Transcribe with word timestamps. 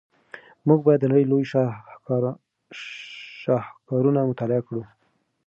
موږ 0.67 0.79
باید 0.85 0.99
د 1.01 1.05
نړۍ 1.11 1.25
لوی 1.31 1.43
شاهکارونه 1.51 4.19
مطالعه 4.31 4.61
کړو. 4.67 4.83